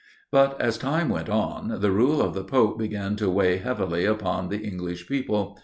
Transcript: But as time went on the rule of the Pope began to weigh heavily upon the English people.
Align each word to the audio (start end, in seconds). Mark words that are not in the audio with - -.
But 0.31 0.59
as 0.59 0.79
time 0.79 1.09
went 1.09 1.29
on 1.29 1.79
the 1.79 1.91
rule 1.91 2.23
of 2.23 2.33
the 2.33 2.43
Pope 2.43 2.79
began 2.79 3.15
to 3.17 3.29
weigh 3.29 3.57
heavily 3.57 4.03
upon 4.03 4.49
the 4.49 4.57
English 4.67 5.05
people. 5.07 5.59